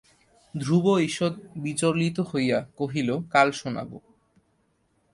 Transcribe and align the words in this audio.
ধ্রুব 0.53 0.85
ঈষৎ 0.99 1.33
বিচলিত 1.55 2.17
হইয়া 2.31 2.59
কহিল, 2.77 3.09
কাল 3.29 3.47
শোনাব। 3.51 3.91